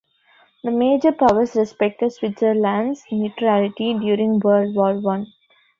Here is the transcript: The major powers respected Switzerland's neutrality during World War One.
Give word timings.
The 0.63 0.71
major 0.71 1.11
powers 1.11 1.53
respected 1.55 2.11
Switzerland's 2.11 3.03
neutrality 3.11 3.93
during 3.99 4.39
World 4.39 4.73
War 4.73 4.97
One. 4.99 5.27